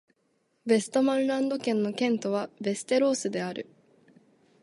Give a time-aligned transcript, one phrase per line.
[0.65, 3.67] ヴェストマンランド県の県都はヴェステロースである